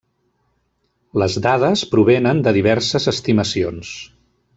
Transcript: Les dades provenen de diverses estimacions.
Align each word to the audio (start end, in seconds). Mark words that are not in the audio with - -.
Les 1.23 1.35
dades 1.45 1.83
provenen 1.91 2.41
de 2.47 2.53
diverses 2.57 3.07
estimacions. 3.13 3.93